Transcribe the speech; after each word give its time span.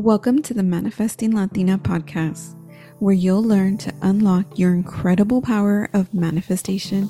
Welcome 0.00 0.40
to 0.44 0.54
the 0.54 0.62
Manifesting 0.62 1.36
Latina 1.36 1.76
podcast, 1.76 2.56
where 3.00 3.12
you'll 3.12 3.42
learn 3.42 3.76
to 3.76 3.92
unlock 4.00 4.58
your 4.58 4.72
incredible 4.72 5.42
power 5.42 5.90
of 5.92 6.14
manifestation 6.14 7.06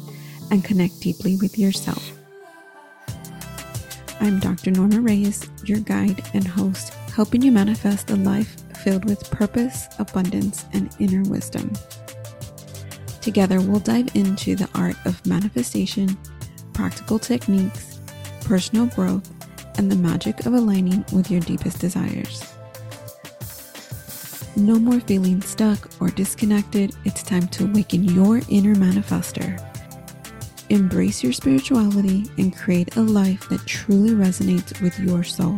and 0.51 0.64
connect 0.64 0.98
deeply 0.98 1.37
with 1.37 1.56
yourself. 1.56 2.18
I'm 4.18 4.40
Dr. 4.40 4.72
Norma 4.72 5.00
Reyes, 5.00 5.48
your 5.64 5.79
guide 5.79 6.21
and 6.34 6.45
host, 6.45 6.92
helping 7.14 7.43
you 7.43 7.53
manifest 7.53 8.11
a 8.11 8.16
life 8.16 8.57
filled 8.79 9.04
with 9.04 9.30
purpose, 9.30 9.86
abundance, 10.00 10.64
and 10.72 10.93
inner 10.98 11.22
wisdom. 11.30 11.72
Together, 13.20 13.61
we'll 13.61 13.79
dive 13.79 14.16
into 14.16 14.57
the 14.57 14.68
art 14.75 14.96
of 15.04 15.25
manifestation, 15.25 16.18
practical 16.72 17.20
techniques, 17.20 18.00
personal 18.41 18.86
growth, 18.86 19.30
and 19.79 19.93
the 19.93 19.96
magic 19.96 20.45
of 20.45 20.54
aligning 20.54 21.04
with 21.12 21.30
your 21.30 21.41
deepest 21.43 21.79
desires. 21.79 22.52
No 24.56 24.78
more 24.78 25.00
feeling 25.00 25.40
stuck 25.42 25.90
or 26.00 26.09
disconnected. 26.09 26.95
It's 27.04 27.22
time 27.22 27.46
to 27.48 27.64
awaken 27.64 28.04
your 28.04 28.40
inner 28.48 28.74
manifester. 28.74 29.59
Embrace 30.70 31.23
your 31.23 31.32
spirituality 31.32 32.30
and 32.38 32.56
create 32.56 32.96
a 32.96 33.00
life 33.00 33.48
that 33.48 33.66
truly 33.66 34.10
resonates 34.10 34.80
with 34.80 34.98
your 34.98 35.24
soul. 35.24 35.56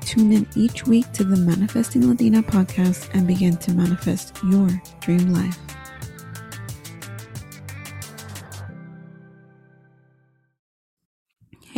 Tune 0.00 0.32
in 0.32 0.46
each 0.56 0.86
week 0.86 1.10
to 1.12 1.24
the 1.24 1.36
Manifesting 1.36 2.08
Latina 2.08 2.42
podcast 2.42 3.08
and 3.14 3.26
begin 3.26 3.56
to 3.58 3.72
manifest 3.72 4.36
your 4.44 4.68
dream 5.00 5.32
life. 5.32 5.63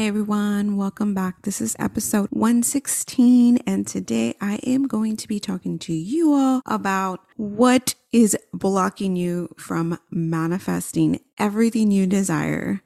Everyone, 0.06 0.76
welcome 0.76 1.14
back. 1.14 1.42
This 1.42 1.60
is 1.60 1.74
episode 1.80 2.28
116, 2.30 3.58
and 3.66 3.84
today 3.84 4.36
I 4.40 4.60
am 4.64 4.86
going 4.86 5.16
to 5.16 5.26
be 5.26 5.40
talking 5.40 5.80
to 5.80 5.92
you 5.92 6.32
all 6.32 6.62
about 6.64 7.26
what 7.34 7.96
is 8.12 8.36
blocking 8.52 9.16
you 9.16 9.52
from 9.58 9.98
manifesting 10.08 11.18
everything 11.40 11.90
you 11.90 12.06
desire. 12.06 12.82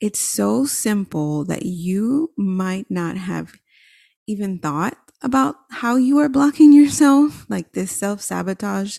It's 0.00 0.18
so 0.18 0.64
simple 0.64 1.44
that 1.44 1.66
you 1.66 2.32
might 2.38 2.90
not 2.90 3.18
have 3.18 3.52
even 4.26 4.58
thought 4.58 4.96
about 5.20 5.56
how 5.72 5.96
you 5.96 6.16
are 6.20 6.30
blocking 6.30 6.72
yourself, 6.72 7.44
like 7.50 7.74
this 7.74 7.92
self 7.92 8.22
sabotage 8.22 8.96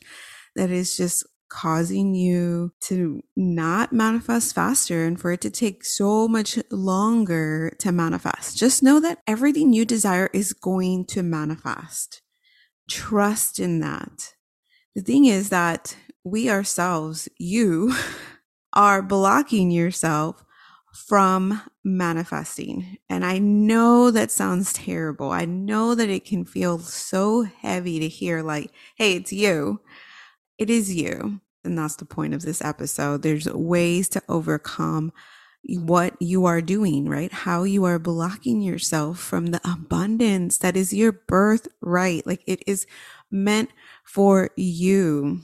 that 0.56 0.70
is 0.70 0.96
just 0.96 1.26
causing 1.54 2.16
you 2.16 2.74
to 2.82 3.22
not 3.36 3.94
manifest 3.94 4.56
faster 4.56 5.06
and 5.06 5.22
for 5.22 5.32
it 5.32 5.42
to 5.42 5.52
take 5.52 5.86
so 5.86 6.28
much 6.28 6.58
longer 6.72 7.72
to 7.78 7.92
manifest. 7.92 8.58
Just 8.58 8.82
know 8.82 9.00
that 9.00 9.20
everything 9.28 9.72
you 9.72 9.86
desire 9.86 10.32
is 10.34 10.52
going 10.52 11.06
to 11.06 11.22
manifest. 11.22 12.24
Trust 12.90 13.60
in 13.60 13.82
that. 13.82 14.34
The 14.96 15.04
thing 15.04 15.26
is 15.26 15.50
that 15.50 15.96
we 16.24 16.50
ourselves, 16.50 17.30
you, 17.38 17.96
are 18.74 19.04
blocking 19.04 19.70
yourself 19.70 20.44
from 20.92 21.62
manifesting. 21.84 22.98
And 23.10 23.24
I 23.24 23.38
know 23.38 24.10
that 24.10 24.32
sounds 24.32 24.74
terrible. 24.74 25.32
I 25.32 25.46
know 25.46 25.94
that 25.94 26.10
it 26.10 26.26
can 26.26 26.46
feel 26.46 26.80
so 26.80 27.44
heavy 27.44 28.00
to 28.00 28.08
hear, 28.08 28.42
like, 28.42 28.72
hey, 28.96 29.14
it's 29.18 29.32
you. 29.32 29.82
It 30.58 30.70
is 30.70 30.94
you. 30.94 31.42
And 31.64 31.78
that's 31.78 31.96
the 31.96 32.06
point 32.06 32.34
of 32.34 32.42
this 32.42 32.62
episode. 32.62 33.22
There's 33.22 33.48
ways 33.48 34.10
to 34.10 34.22
overcome 34.28 35.14
what 35.66 36.14
you 36.20 36.46
are 36.46 36.62
doing, 36.62 37.08
right? 37.08 37.32
How 37.32 37.64
you 37.64 37.86
are 37.86 38.00
blocking 38.00 38.62
yourself 38.62 39.20
from 39.20 39.48
the 39.48 39.62
abundance 39.64 40.58
that 40.58 40.76
is 40.76 40.94
your 40.94 41.14
birthright. 41.14 42.28
Like 42.28 42.44
it 42.46 42.64
is 42.68 42.86
meant 43.32 43.70
for 44.04 44.50
you. 44.58 45.42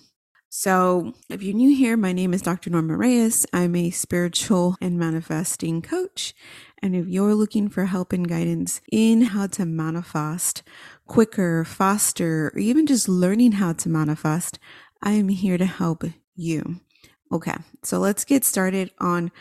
So, 0.51 1.13
if 1.29 1.43
you're 1.43 1.55
new 1.55 1.75
here, 1.75 1.95
my 1.95 2.11
name 2.11 2.33
is 2.33 2.41
Dr. 2.41 2.71
Norma 2.71 2.97
Reyes. 2.97 3.45
I'm 3.53 3.75
a 3.75 3.91
spiritual 3.91 4.77
and 4.81 4.97
manifesting 4.97 5.83
coach. 5.83 6.33
And 6.81 6.95
if 6.95 7.07
you're 7.07 7.35
looking 7.35 7.69
for 7.69 7.85
help 7.85 8.11
and 8.13 8.27
guidance 8.27 8.81
in 8.91 9.21
how 9.21 9.45
to 9.47 9.65
manifest 9.65 10.63
quicker, 11.05 11.63
faster, 11.65 12.47
or 12.47 12.59
even 12.59 12.87
just 12.87 13.07
learning 13.07 13.53
how 13.53 13.73
to 13.73 13.89
manifest, 13.89 14.57
I 15.01 15.11
am 15.11 15.29
here 15.29 15.57
to 15.57 15.65
help 15.65 16.03
you. 16.35 16.81
Okay, 17.31 17.55
so 17.83 17.99
let's 17.99 18.25
get 18.25 18.43
started 18.43 18.91
on 18.99 19.31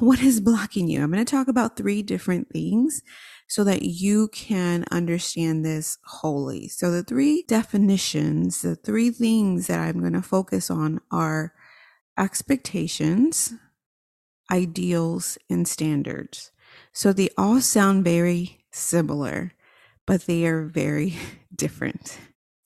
what 0.00 0.20
is 0.20 0.40
blocking 0.40 0.88
you. 0.88 1.02
I'm 1.02 1.10
going 1.10 1.24
to 1.24 1.30
talk 1.30 1.48
about 1.48 1.76
three 1.76 2.02
different 2.02 2.50
things 2.50 3.02
so 3.48 3.64
that 3.64 3.82
you 3.82 4.28
can 4.28 4.84
understand 4.90 5.64
this 5.64 5.98
wholly. 6.04 6.68
So, 6.68 6.90
the 6.90 7.02
three 7.02 7.44
definitions, 7.48 8.62
the 8.62 8.76
three 8.76 9.10
things 9.10 9.66
that 9.66 9.80
I'm 9.80 10.00
going 10.00 10.12
to 10.12 10.22
focus 10.22 10.70
on 10.70 11.00
are 11.10 11.52
expectations, 12.18 13.54
ideals, 14.52 15.38
and 15.48 15.66
standards. 15.66 16.52
So, 16.92 17.12
they 17.12 17.30
all 17.36 17.60
sound 17.60 18.04
very 18.04 18.64
similar, 18.70 19.52
but 20.06 20.26
they 20.26 20.46
are 20.46 20.64
very 20.66 21.16
different. 21.54 22.18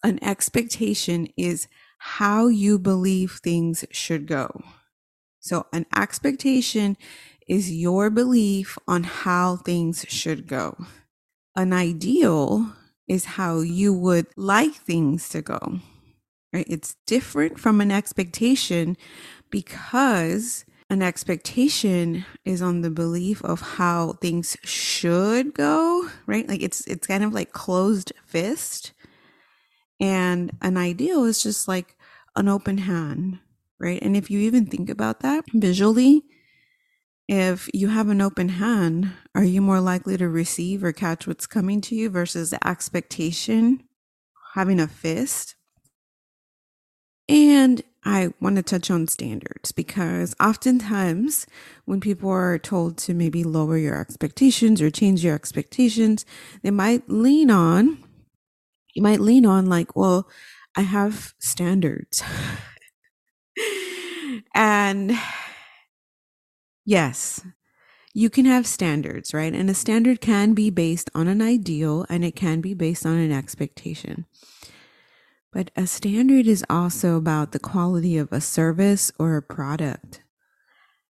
An 0.02 0.22
expectation 0.22 1.28
is 1.36 1.66
how 2.06 2.48
you 2.48 2.78
believe 2.78 3.40
things 3.42 3.82
should 3.90 4.26
go. 4.26 4.62
So, 5.40 5.66
an 5.72 5.86
expectation 5.96 6.98
is 7.48 7.72
your 7.72 8.10
belief 8.10 8.78
on 8.86 9.04
how 9.04 9.56
things 9.56 10.04
should 10.08 10.46
go. 10.46 10.76
An 11.56 11.72
ideal 11.72 12.74
is 13.08 13.24
how 13.24 13.60
you 13.60 13.94
would 13.94 14.26
like 14.36 14.74
things 14.74 15.30
to 15.30 15.40
go. 15.40 15.80
Right? 16.52 16.66
It's 16.68 16.96
different 17.06 17.58
from 17.58 17.80
an 17.80 17.90
expectation 17.90 18.98
because 19.50 20.66
an 20.90 21.00
expectation 21.00 22.26
is 22.44 22.60
on 22.60 22.82
the 22.82 22.90
belief 22.90 23.42
of 23.42 23.60
how 23.60 24.12
things 24.20 24.58
should 24.62 25.54
go, 25.54 26.10
right? 26.26 26.46
Like 26.46 26.62
it's 26.62 26.86
it's 26.86 27.06
kind 27.06 27.24
of 27.24 27.32
like 27.32 27.52
closed 27.52 28.12
fist. 28.26 28.92
And 30.00 30.52
an 30.60 30.76
ideal 30.76 31.24
is 31.24 31.42
just 31.42 31.68
like 31.68 31.93
an 32.36 32.48
open 32.48 32.78
hand, 32.78 33.38
right? 33.78 34.00
And 34.02 34.16
if 34.16 34.30
you 34.30 34.40
even 34.40 34.66
think 34.66 34.90
about 34.90 35.20
that 35.20 35.44
visually, 35.52 36.24
if 37.28 37.70
you 37.72 37.88
have 37.88 38.08
an 38.08 38.20
open 38.20 38.50
hand, 38.50 39.12
are 39.34 39.44
you 39.44 39.62
more 39.62 39.80
likely 39.80 40.16
to 40.18 40.28
receive 40.28 40.84
or 40.84 40.92
catch 40.92 41.26
what's 41.26 41.46
coming 41.46 41.80
to 41.82 41.94
you 41.94 42.10
versus 42.10 42.50
the 42.50 42.66
expectation 42.66 43.82
having 44.54 44.78
a 44.78 44.86
fist? 44.86 45.54
And 47.28 47.82
I 48.04 48.34
want 48.40 48.56
to 48.56 48.62
touch 48.62 48.90
on 48.90 49.08
standards 49.08 49.72
because 49.72 50.34
oftentimes 50.38 51.46
when 51.86 52.00
people 52.00 52.28
are 52.28 52.58
told 52.58 52.98
to 52.98 53.14
maybe 53.14 53.44
lower 53.44 53.78
your 53.78 53.98
expectations 53.98 54.82
or 54.82 54.90
change 54.90 55.24
your 55.24 55.34
expectations, 55.34 56.26
they 56.62 56.70
might 56.70 57.08
lean 57.08 57.50
on, 57.50 58.04
you 58.92 59.02
might 59.02 59.20
lean 59.20 59.46
on 59.46 59.66
like, 59.66 59.96
well, 59.96 60.28
I 60.76 60.82
have 60.82 61.34
standards. 61.38 62.22
and 64.54 65.16
yes, 66.84 67.44
you 68.12 68.28
can 68.30 68.44
have 68.44 68.66
standards, 68.66 69.32
right? 69.32 69.54
And 69.54 69.70
a 69.70 69.74
standard 69.74 70.20
can 70.20 70.54
be 70.54 70.70
based 70.70 71.10
on 71.14 71.28
an 71.28 71.40
ideal 71.40 72.04
and 72.08 72.24
it 72.24 72.34
can 72.34 72.60
be 72.60 72.74
based 72.74 73.06
on 73.06 73.18
an 73.18 73.32
expectation. 73.32 74.26
But 75.52 75.70
a 75.76 75.86
standard 75.86 76.48
is 76.48 76.64
also 76.68 77.16
about 77.16 77.52
the 77.52 77.60
quality 77.60 78.18
of 78.18 78.32
a 78.32 78.40
service 78.40 79.12
or 79.18 79.36
a 79.36 79.42
product 79.42 80.23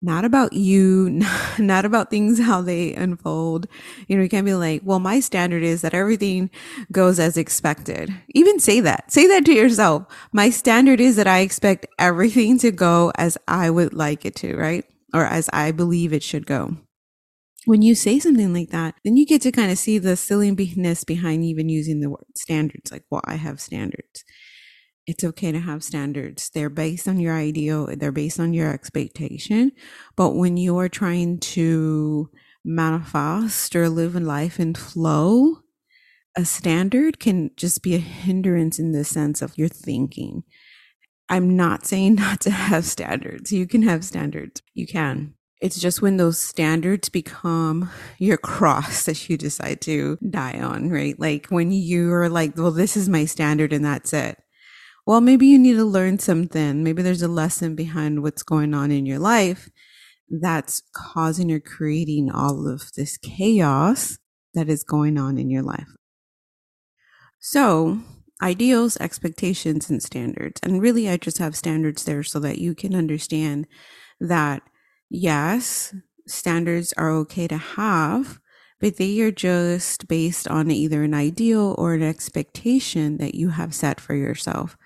not 0.00 0.24
about 0.24 0.52
you, 0.52 1.20
not 1.58 1.84
about 1.84 2.10
things 2.10 2.40
how 2.40 2.62
they 2.62 2.94
unfold. 2.94 3.66
You 4.06 4.16
know, 4.16 4.22
you 4.22 4.28
can't 4.28 4.46
be 4.46 4.54
like, 4.54 4.82
well, 4.84 5.00
my 5.00 5.20
standard 5.20 5.62
is 5.62 5.82
that 5.82 5.94
everything 5.94 6.50
goes 6.92 7.18
as 7.18 7.36
expected. 7.36 8.14
Even 8.30 8.58
say 8.60 8.80
that. 8.80 9.10
Say 9.12 9.26
that 9.26 9.44
to 9.46 9.52
yourself. 9.52 10.06
My 10.32 10.50
standard 10.50 11.00
is 11.00 11.16
that 11.16 11.26
I 11.26 11.40
expect 11.40 11.86
everything 11.98 12.58
to 12.60 12.70
go 12.70 13.12
as 13.16 13.36
I 13.48 13.70
would 13.70 13.94
like 13.94 14.24
it 14.24 14.36
to, 14.36 14.56
right? 14.56 14.84
Or 15.12 15.24
as 15.24 15.48
I 15.52 15.72
believe 15.72 16.12
it 16.12 16.22
should 16.22 16.46
go. 16.46 16.76
When 17.64 17.82
you 17.82 17.94
say 17.94 18.18
something 18.18 18.54
like 18.54 18.70
that, 18.70 18.94
then 19.04 19.16
you 19.16 19.26
get 19.26 19.42
to 19.42 19.52
kind 19.52 19.70
of 19.70 19.78
see 19.78 19.98
the 19.98 20.16
silliness 20.16 21.04
behind 21.04 21.44
even 21.44 21.68
using 21.68 22.00
the 22.00 22.08
word 22.08 22.24
standards. 22.34 22.90
Like, 22.90 23.04
well, 23.10 23.20
I 23.24 23.34
have 23.34 23.60
standards 23.60 24.24
it's 25.08 25.24
okay 25.24 25.50
to 25.50 25.58
have 25.58 25.82
standards. 25.82 26.50
They're 26.50 26.68
based 26.68 27.08
on 27.08 27.18
your 27.18 27.34
ideal, 27.34 27.88
they're 27.96 28.12
based 28.12 28.38
on 28.38 28.52
your 28.52 28.70
expectation. 28.70 29.72
But 30.16 30.34
when 30.34 30.58
you 30.58 30.76
are 30.78 30.90
trying 30.90 31.38
to 31.56 32.30
manifest 32.62 33.74
or 33.74 33.88
live 33.88 34.14
a 34.14 34.20
life 34.20 34.60
in 34.60 34.74
flow, 34.74 35.60
a 36.36 36.44
standard 36.44 37.18
can 37.18 37.50
just 37.56 37.82
be 37.82 37.94
a 37.94 37.98
hindrance 37.98 38.78
in 38.78 38.92
the 38.92 39.02
sense 39.02 39.40
of 39.40 39.56
your 39.56 39.68
thinking. 39.68 40.42
I'm 41.30 41.56
not 41.56 41.86
saying 41.86 42.14
not 42.16 42.42
to 42.42 42.50
have 42.50 42.84
standards. 42.84 43.50
You 43.50 43.66
can 43.66 43.82
have 43.84 44.04
standards. 44.04 44.60
You 44.74 44.86
can. 44.86 45.32
It's 45.62 45.80
just 45.80 46.02
when 46.02 46.18
those 46.18 46.38
standards 46.38 47.08
become 47.08 47.90
your 48.18 48.36
cross 48.36 49.04
that 49.06 49.30
you 49.30 49.38
decide 49.38 49.80
to 49.82 50.18
die 50.28 50.60
on, 50.60 50.90
right? 50.90 51.18
Like 51.18 51.46
when 51.46 51.72
you're 51.72 52.28
like, 52.28 52.58
well, 52.58 52.72
this 52.72 52.94
is 52.94 53.08
my 53.08 53.24
standard 53.24 53.72
and 53.72 53.82
that's 53.82 54.12
it. 54.12 54.38
Well, 55.08 55.22
maybe 55.22 55.46
you 55.46 55.58
need 55.58 55.76
to 55.76 55.86
learn 55.86 56.18
something. 56.18 56.84
Maybe 56.84 57.00
there's 57.00 57.22
a 57.22 57.28
lesson 57.28 57.74
behind 57.74 58.22
what's 58.22 58.42
going 58.42 58.74
on 58.74 58.90
in 58.90 59.06
your 59.06 59.18
life 59.18 59.70
that's 60.28 60.82
causing 60.94 61.50
or 61.50 61.60
creating 61.60 62.30
all 62.30 62.68
of 62.68 62.92
this 62.92 63.16
chaos 63.16 64.18
that 64.52 64.68
is 64.68 64.84
going 64.84 65.16
on 65.16 65.38
in 65.38 65.48
your 65.48 65.62
life. 65.62 65.88
So, 67.40 68.00
ideals, 68.42 68.98
expectations, 68.98 69.88
and 69.88 70.02
standards. 70.02 70.60
And 70.62 70.82
really, 70.82 71.08
I 71.08 71.16
just 71.16 71.38
have 71.38 71.56
standards 71.56 72.04
there 72.04 72.22
so 72.22 72.38
that 72.40 72.58
you 72.58 72.74
can 72.74 72.94
understand 72.94 73.66
that 74.20 74.60
yes, 75.08 75.94
standards 76.26 76.92
are 76.98 77.10
okay 77.12 77.48
to 77.48 77.56
have, 77.56 78.40
but 78.78 78.98
they 78.98 79.18
are 79.22 79.30
just 79.30 80.06
based 80.06 80.46
on 80.48 80.70
either 80.70 81.02
an 81.02 81.14
ideal 81.14 81.74
or 81.78 81.94
an 81.94 82.02
expectation 82.02 83.16
that 83.16 83.34
you 83.34 83.48
have 83.48 83.74
set 83.74 84.02
for 84.02 84.14
yourself. 84.14 84.76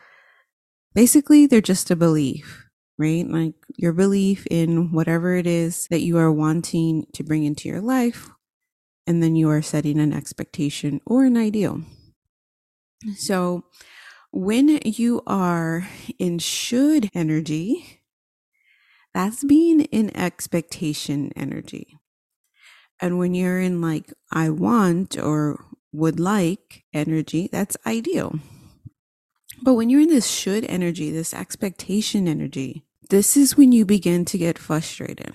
Basically, 0.94 1.47
they're 1.47 1.61
just 1.61 1.91
a 1.91 1.97
belief, 1.97 2.67
right? 2.99 3.27
Like 3.27 3.55
your 3.77 3.93
belief 3.93 4.47
in 4.50 4.93
whatever 4.93 5.35
it 5.35 5.47
is 5.47 5.87
that 5.89 6.03
you 6.03 6.19
are 6.19 6.33
wanting 6.33 7.06
to 7.15 7.23
bring 7.25 7.44
into 7.44 7.69
your 7.69 7.81
life. 7.81 8.31
And 9.06 9.23
then 9.23 9.35
you 9.35 9.50
are 9.50 9.62
setting 9.62 9.99
an 9.99 10.12
expectation 10.12 11.00
or 11.05 11.25
an 11.25 11.37
ideal. 11.37 11.83
So 13.17 13.65
when 14.31 14.79
you 14.85 15.23
are 15.27 15.89
in 16.19 16.39
should 16.39 17.11
energy, 17.15 18.00
that's 19.12 19.45
being 19.45 19.83
in 19.83 20.17
expectation 20.17 21.33
energy. 21.37 21.99
And 23.00 23.19
when 23.19 23.35
you're 23.35 23.61
in 23.61 23.81
like 23.81 24.12
I 24.31 24.50
want 24.50 25.19
or 25.19 25.65
would 25.93 26.21
like 26.21 26.85
energy, 26.95 27.49
that's 27.50 27.77
ideal. 27.85 28.38
But 29.62 29.75
when 29.75 29.91
you're 29.91 30.00
in 30.00 30.09
this 30.09 30.29
should 30.29 30.64
energy, 30.64 31.11
this 31.11 31.32
expectation 31.32 32.26
energy, 32.26 32.85
this 33.11 33.37
is 33.37 33.56
when 33.56 33.70
you 33.70 33.85
begin 33.85 34.25
to 34.26 34.38
get 34.38 34.59
frustrated. 34.59 35.35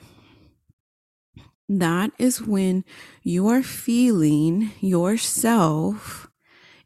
That 1.69 2.11
is 2.17 2.41
when 2.41 2.83
you 3.23 3.47
are 3.47 3.63
feeling 3.63 4.71
yourself 4.81 6.29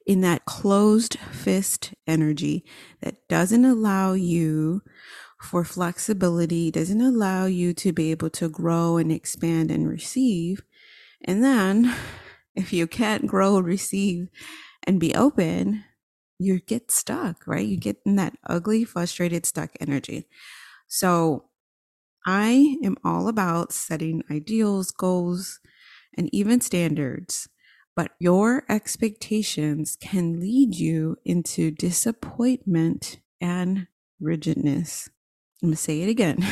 in 0.05 0.21
that 0.21 0.45
closed 0.45 1.17
fist 1.31 1.93
energy 2.05 2.63
that 3.01 3.27
doesn't 3.27 3.65
allow 3.65 4.13
you 4.13 4.81
for 5.41 5.63
flexibility, 5.63 6.69
doesn't 6.69 7.01
allow 7.01 7.45
you 7.45 7.73
to 7.73 7.91
be 7.91 8.11
able 8.11 8.29
to 8.31 8.49
grow 8.49 8.97
and 8.97 9.11
expand 9.11 9.71
and 9.71 9.87
receive. 9.87 10.61
And 11.23 11.43
then 11.43 11.95
if 12.55 12.71
you 12.73 12.85
can't 12.85 13.27
grow, 13.27 13.59
receive, 13.59 14.29
and 14.83 14.99
be 14.99 15.15
open, 15.15 15.83
you 16.41 16.59
get 16.61 16.91
stuck, 16.91 17.47
right? 17.47 17.65
You 17.67 17.77
get 17.77 17.97
in 18.05 18.15
that 18.17 18.35
ugly, 18.47 18.83
frustrated, 18.85 19.45
stuck 19.45 19.71
energy. 19.79 20.27
So 20.87 21.45
I 22.25 22.77
am 22.83 22.97
all 23.03 23.27
about 23.27 23.73
setting 23.73 24.23
ideals, 24.31 24.91
goals, 24.91 25.59
and 26.17 26.29
even 26.33 26.61
standards. 26.61 27.49
But 27.95 28.11
your 28.19 28.63
expectations 28.69 29.97
can 29.99 30.39
lead 30.39 30.75
you 30.75 31.17
into 31.25 31.71
disappointment 31.71 33.19
and 33.41 33.87
rigidness. 34.19 35.09
I'm 35.61 35.69
going 35.69 35.75
to 35.75 35.81
say 35.81 36.01
it 36.01 36.09
again. 36.09 36.45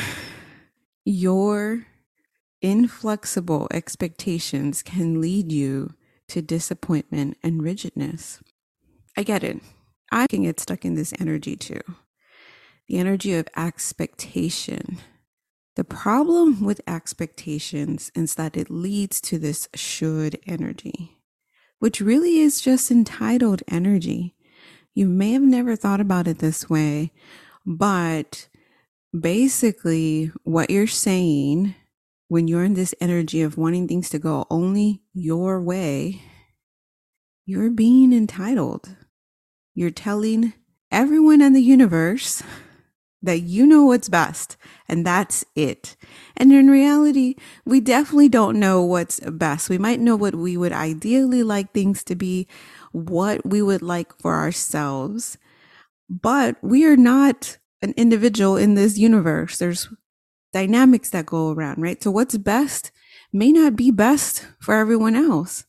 Your 1.04 1.86
inflexible 2.62 3.68
expectations 3.72 4.82
can 4.82 5.20
lead 5.20 5.52
you 5.52 5.94
to 6.28 6.42
disappointment 6.42 7.36
and 7.42 7.62
rigidness. 7.62 8.40
I 9.16 9.22
get 9.22 9.44
it. 9.44 9.60
I 10.10 10.26
can 10.26 10.42
get 10.42 10.60
stuck 10.60 10.84
in 10.84 10.94
this 10.94 11.14
energy 11.20 11.56
too. 11.56 11.80
The 12.88 12.98
energy 12.98 13.34
of 13.34 13.48
expectation. 13.56 14.98
The 15.76 15.84
problem 15.84 16.64
with 16.64 16.80
expectations 16.86 18.10
is 18.14 18.34
that 18.34 18.56
it 18.56 18.70
leads 18.70 19.20
to 19.22 19.38
this 19.38 19.68
should 19.74 20.38
energy, 20.46 21.18
which 21.78 22.00
really 22.00 22.40
is 22.40 22.60
just 22.60 22.90
entitled 22.90 23.62
energy. 23.68 24.34
You 24.94 25.06
may 25.06 25.32
have 25.32 25.42
never 25.42 25.76
thought 25.76 26.00
about 26.00 26.26
it 26.26 26.40
this 26.40 26.68
way, 26.68 27.12
but 27.64 28.48
basically, 29.18 30.32
what 30.42 30.70
you're 30.70 30.86
saying 30.88 31.76
when 32.30 32.46
you're 32.46 32.62
in 32.62 32.74
this 32.74 32.94
energy 33.00 33.42
of 33.42 33.58
wanting 33.58 33.88
things 33.88 34.08
to 34.08 34.16
go 34.16 34.46
only 34.50 35.02
your 35.12 35.60
way, 35.60 36.22
you're 37.44 37.70
being 37.70 38.12
entitled. 38.12 38.94
You're 39.74 39.90
telling 39.90 40.52
everyone 40.90 41.40
in 41.40 41.52
the 41.52 41.62
universe 41.62 42.42
that 43.22 43.40
you 43.40 43.66
know 43.66 43.84
what's 43.84 44.08
best 44.08 44.56
and 44.88 45.06
that's 45.06 45.44
it. 45.54 45.96
And 46.36 46.52
in 46.52 46.68
reality, 46.70 47.36
we 47.64 47.80
definitely 47.80 48.28
don't 48.28 48.58
know 48.58 48.82
what's 48.82 49.20
best. 49.20 49.68
We 49.68 49.78
might 49.78 50.00
know 50.00 50.16
what 50.16 50.34
we 50.34 50.56
would 50.56 50.72
ideally 50.72 51.42
like 51.42 51.72
things 51.72 52.02
to 52.04 52.14
be, 52.14 52.48
what 52.92 53.44
we 53.44 53.62
would 53.62 53.82
like 53.82 54.18
for 54.18 54.36
ourselves, 54.36 55.36
but 56.08 56.56
we 56.62 56.84
are 56.86 56.96
not 56.96 57.58
an 57.82 57.94
individual 57.96 58.56
in 58.56 58.74
this 58.74 58.98
universe. 58.98 59.58
There's 59.58 59.88
dynamics 60.52 61.10
that 61.10 61.26
go 61.26 61.52
around, 61.52 61.80
right? 61.80 62.02
So 62.02 62.10
what's 62.10 62.36
best 62.36 62.90
may 63.32 63.52
not 63.52 63.76
be 63.76 63.90
best 63.90 64.46
for 64.58 64.74
everyone 64.74 65.14
else. 65.14 65.64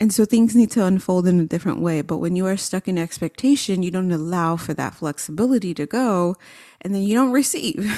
And 0.00 0.14
so 0.14 0.24
things 0.24 0.56
need 0.56 0.70
to 0.72 0.86
unfold 0.86 1.26
in 1.26 1.38
a 1.40 1.46
different 1.46 1.82
way. 1.82 2.00
But 2.00 2.18
when 2.18 2.34
you 2.34 2.46
are 2.46 2.56
stuck 2.56 2.88
in 2.88 2.96
expectation, 2.96 3.82
you 3.82 3.90
don't 3.90 4.10
allow 4.10 4.56
for 4.56 4.72
that 4.72 4.94
flexibility 4.94 5.74
to 5.74 5.84
go 5.84 6.36
and 6.80 6.94
then 6.94 7.02
you 7.02 7.14
don't 7.14 7.32
receive. 7.32 7.94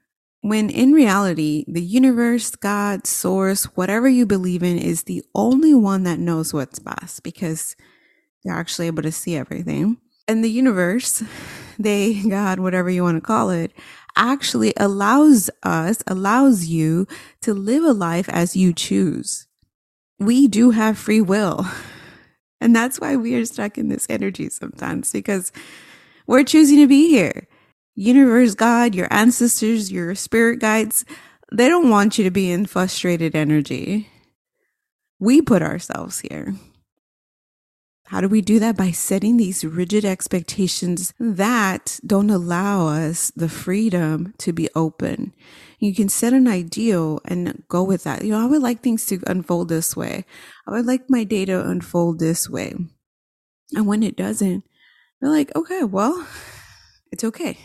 when 0.40 0.68
in 0.68 0.92
reality, 0.92 1.64
the 1.68 1.82
universe, 1.82 2.50
God, 2.56 3.06
source, 3.06 3.64
whatever 3.76 4.08
you 4.08 4.26
believe 4.26 4.64
in 4.64 4.76
is 4.76 5.04
the 5.04 5.22
only 5.36 5.72
one 5.72 6.02
that 6.02 6.18
knows 6.18 6.52
what's 6.52 6.80
best 6.80 7.22
because 7.22 7.76
they're 8.42 8.54
actually 8.54 8.88
able 8.88 9.02
to 9.02 9.12
see 9.12 9.36
everything. 9.36 9.98
And 10.26 10.42
the 10.42 10.50
universe, 10.50 11.22
they, 11.78 12.22
God, 12.28 12.58
whatever 12.58 12.90
you 12.90 13.04
want 13.04 13.18
to 13.18 13.26
call 13.26 13.50
it, 13.50 13.72
actually 14.16 14.72
allows 14.78 15.48
us, 15.62 16.02
allows 16.08 16.66
you 16.66 17.06
to 17.42 17.54
live 17.54 17.84
a 17.84 17.92
life 17.92 18.28
as 18.30 18.56
you 18.56 18.72
choose 18.72 19.46
we 20.18 20.48
do 20.48 20.70
have 20.70 20.98
free 20.98 21.20
will. 21.20 21.66
And 22.58 22.74
that's 22.74 22.98
why 22.98 23.16
we 23.16 23.34
are 23.34 23.44
stuck 23.44 23.76
in 23.76 23.90
this 23.90 24.06
energy 24.08 24.48
sometimes 24.48 25.12
because 25.12 25.52
we're 26.26 26.42
choosing 26.42 26.78
to 26.78 26.86
be 26.86 27.10
here. 27.10 27.46
Universe, 27.94 28.54
God, 28.54 28.94
your 28.94 29.08
ancestors, 29.12 29.92
your 29.92 30.14
spirit 30.14 30.60
guides, 30.60 31.04
they 31.52 31.68
don't 31.68 31.90
want 31.90 32.18
you 32.18 32.24
to 32.24 32.30
be 32.30 32.50
in 32.50 32.66
frustrated 32.66 33.34
energy. 33.36 34.08
We 35.20 35.42
put 35.42 35.62
ourselves 35.62 36.20
here. 36.20 36.54
How 38.06 38.20
do 38.20 38.28
we 38.28 38.40
do 38.40 38.60
that? 38.60 38.76
By 38.76 38.92
setting 38.92 39.36
these 39.36 39.64
rigid 39.64 40.04
expectations 40.04 41.12
that 41.18 41.98
don't 42.06 42.30
allow 42.30 42.86
us 42.86 43.32
the 43.34 43.48
freedom 43.48 44.32
to 44.38 44.52
be 44.52 44.68
open. 44.76 45.32
You 45.80 45.92
can 45.92 46.08
set 46.08 46.32
an 46.32 46.46
ideal 46.46 47.20
and 47.24 47.64
go 47.68 47.82
with 47.82 48.04
that. 48.04 48.24
You 48.24 48.30
know, 48.30 48.42
I 48.42 48.46
would 48.46 48.62
like 48.62 48.80
things 48.80 49.06
to 49.06 49.20
unfold 49.26 49.68
this 49.68 49.96
way. 49.96 50.24
I 50.66 50.70
would 50.70 50.86
like 50.86 51.10
my 51.10 51.24
day 51.24 51.44
to 51.46 51.68
unfold 51.68 52.20
this 52.20 52.48
way. 52.48 52.74
And 53.74 53.86
when 53.86 54.04
it 54.04 54.16
doesn't, 54.16 54.62
you're 55.20 55.30
like, 55.30 55.54
okay, 55.56 55.82
well, 55.82 56.26
it's 57.10 57.24
okay. 57.24 57.58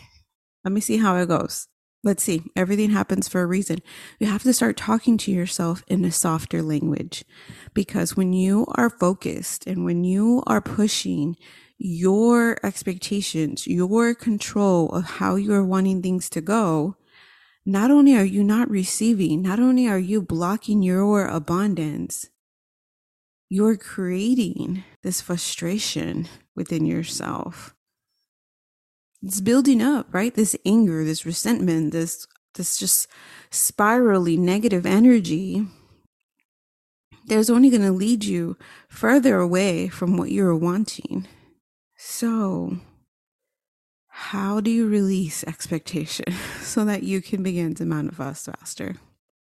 Let 0.64 0.72
me 0.72 0.80
see 0.80 0.96
how 0.96 1.16
it 1.16 1.28
goes. 1.28 1.68
Let's 2.04 2.24
see. 2.24 2.42
Everything 2.56 2.90
happens 2.90 3.28
for 3.28 3.42
a 3.42 3.46
reason. 3.46 3.78
You 4.18 4.26
have 4.26 4.42
to 4.42 4.52
start 4.52 4.76
talking 4.76 5.16
to 5.18 5.30
yourself 5.30 5.84
in 5.86 6.04
a 6.04 6.10
softer 6.10 6.60
language 6.60 7.24
because 7.74 8.16
when 8.16 8.32
you 8.32 8.66
are 8.74 8.90
focused 8.90 9.68
and 9.68 9.84
when 9.84 10.02
you 10.02 10.42
are 10.48 10.60
pushing 10.60 11.36
your 11.78 12.58
expectations, 12.64 13.68
your 13.68 14.14
control 14.14 14.90
of 14.90 15.04
how 15.04 15.36
you're 15.36 15.64
wanting 15.64 16.02
things 16.02 16.28
to 16.30 16.40
go, 16.40 16.96
not 17.64 17.92
only 17.92 18.16
are 18.16 18.24
you 18.24 18.42
not 18.42 18.68
receiving, 18.68 19.40
not 19.40 19.60
only 19.60 19.86
are 19.86 19.98
you 19.98 20.20
blocking 20.20 20.82
your 20.82 21.26
abundance, 21.26 22.28
you're 23.48 23.76
creating 23.76 24.82
this 25.02 25.20
frustration 25.20 26.28
within 26.56 26.84
yourself. 26.84 27.76
It's 29.22 29.40
building 29.40 29.80
up, 29.80 30.12
right? 30.12 30.34
This 30.34 30.56
anger, 30.64 31.04
this 31.04 31.24
resentment, 31.24 31.92
this 31.92 32.26
this 32.54 32.76
just 32.76 33.08
spirally 33.50 34.36
negative 34.36 34.84
energy 34.84 35.66
there's 37.26 37.50
only 37.50 37.70
going 37.70 37.82
to 37.82 37.92
lead 37.92 38.24
you 38.24 38.56
further 38.88 39.36
away 39.36 39.88
from 39.88 40.16
what 40.16 40.30
you're 40.30 40.56
wanting. 40.56 41.26
So, 41.96 42.78
how 44.08 44.60
do 44.60 44.70
you 44.70 44.88
release 44.88 45.44
expectation 45.44 46.26
so 46.60 46.84
that 46.84 47.02
you 47.02 47.22
can 47.22 47.42
begin 47.42 47.74
to 47.76 47.84
manifest 47.84 48.46
faster? 48.46 48.96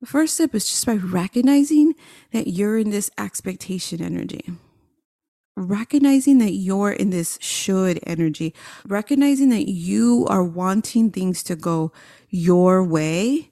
The 0.01 0.07
first 0.07 0.35
step 0.35 0.55
is 0.55 0.67
just 0.67 0.87
by 0.87 0.95
recognizing 0.95 1.95
that 2.33 2.49
you're 2.49 2.79
in 2.79 2.91
this 2.91 3.11
expectation 3.19 4.03
energy. 4.03 4.45
Recognizing 5.57 6.39
that 6.39 6.53
you're 6.53 6.93
in 6.93 7.11
this 7.11 7.39
should 7.41 8.01
energy, 8.07 8.55
recognizing 8.87 9.51
that 9.51 9.69
you 9.69 10.27
are 10.31 10.45
wanting 10.45 11.11
things 11.11 11.43
to 11.45 11.57
go 11.57 11.93
your 12.29 12.85
way, 12.85 13.51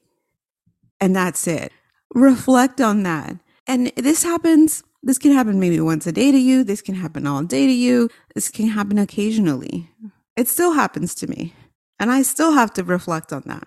and 1.00 1.14
that's 1.14 1.46
it. 1.46 1.72
Reflect 2.14 2.80
on 2.80 3.02
that. 3.02 3.36
And 3.66 3.92
this 3.96 4.22
happens, 4.22 4.82
this 5.02 5.18
can 5.18 5.32
happen 5.32 5.60
maybe 5.60 5.80
once 5.80 6.06
a 6.06 6.12
day 6.12 6.32
to 6.32 6.38
you, 6.38 6.64
this 6.64 6.80
can 6.80 6.94
happen 6.94 7.26
all 7.26 7.42
day 7.42 7.66
to 7.66 7.72
you, 7.72 8.08
this 8.34 8.48
can 8.48 8.68
happen 8.68 8.98
occasionally. 8.98 9.90
It 10.36 10.48
still 10.48 10.72
happens 10.72 11.14
to 11.16 11.26
me. 11.26 11.54
And 11.98 12.10
I 12.10 12.22
still 12.22 12.52
have 12.52 12.72
to 12.74 12.84
reflect 12.84 13.32
on 13.32 13.42
that. 13.46 13.66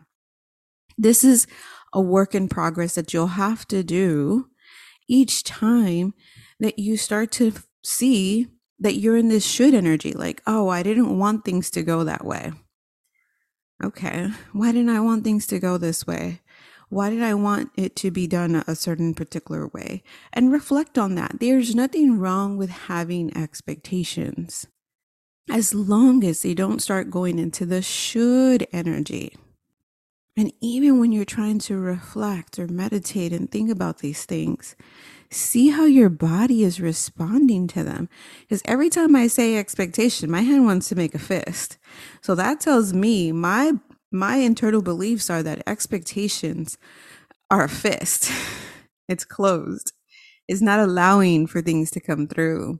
This 0.98 1.24
is 1.24 1.48
a 1.94 2.02
work 2.02 2.34
in 2.34 2.48
progress 2.48 2.96
that 2.96 3.14
you'll 3.14 3.28
have 3.28 3.68
to 3.68 3.84
do 3.84 4.48
each 5.08 5.44
time 5.44 6.14
that 6.60 6.80
you 6.80 6.96
start 6.96 7.32
to 7.34 7.54
see 7.84 8.48
that 8.80 8.96
you're 8.96 9.18
in 9.18 9.30
this 9.30 9.46
should 9.46 9.74
energy. 9.74 10.14
Like, 10.14 10.42
oh, 10.48 10.70
I 10.70 10.84
didn't 10.84 11.18
want 11.18 11.46
things 11.46 11.70
to 11.72 11.84
go 11.84 12.04
that 12.04 12.26
way. 12.26 12.52
Okay. 13.84 14.30
Why 14.54 14.72
didn't 14.72 14.90
I 14.90 15.00
want 15.00 15.24
things 15.24 15.48
to 15.48 15.60
go 15.60 15.78
this 15.78 16.06
way? 16.06 16.42
Why 16.90 17.10
did 17.10 17.24
I 17.24 17.34
want 17.36 17.72
it 17.78 17.96
to 17.98 18.12
be 18.12 18.28
done 18.28 18.64
a 18.68 18.76
certain 18.76 19.14
particular 19.14 19.68
way? 19.68 20.04
And 20.34 20.52
reflect 20.52 20.98
on 20.98 21.16
that. 21.16 21.40
There's 21.40 21.74
nothing 21.74 22.20
wrong 22.20 22.58
with 22.58 22.70
having 22.70 23.36
expectations 23.36 24.68
as 25.50 25.74
long 25.74 26.24
as 26.24 26.42
they 26.42 26.54
don't 26.54 26.82
start 26.82 27.10
going 27.10 27.40
into 27.40 27.66
the 27.66 27.82
should 27.82 28.68
energy. 28.74 29.36
And 30.38 30.54
even 30.62 31.00
when 31.00 31.12
you're 31.12 31.26
trying 31.26 31.60
to 31.60 31.78
reflect 31.78 32.60
or 32.60 32.68
meditate 32.68 33.34
and 33.34 33.52
think 33.52 33.70
about 33.70 34.00
these 34.00 34.26
things, 34.26 34.76
see 35.32 35.70
how 35.70 35.86
your 35.86 36.10
body 36.10 36.64
is 36.64 36.82
responding 36.82 37.68
to 37.68 37.84
them. 37.84 38.10
Because 38.42 38.62
every 38.66 38.90
time 38.90 39.16
I 39.16 39.28
say 39.28 39.58
expectation, 39.58 40.30
my 40.30 40.42
hand 40.42 40.66
wants 40.66 40.90
to 40.90 40.96
make 40.96 41.16
a 41.16 41.20
fist. 41.20 41.78
So 42.22 42.36
that 42.36 42.60
tells 42.60 42.94
me 42.94 43.32
my 43.32 43.74
my 44.12 44.36
internal 44.36 44.82
beliefs 44.82 45.30
are 45.30 45.42
that 45.42 45.64
expectations 45.66 46.78
are 47.50 47.64
a 47.64 47.70
fist. 47.70 48.30
it's 49.08 49.24
closed. 49.24 49.94
It's 50.48 50.62
not 50.62 50.82
allowing 50.82 51.48
for 51.48 51.62
things 51.62 51.92
to 51.92 52.02
come 52.02 52.28
through. 52.28 52.80